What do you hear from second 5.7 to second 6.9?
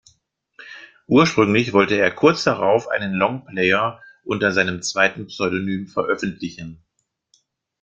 veröffentlichen.